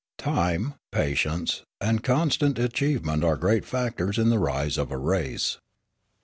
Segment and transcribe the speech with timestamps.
[0.17, 5.59] Time, patience, and constant achievement are great factors in the rise of a race.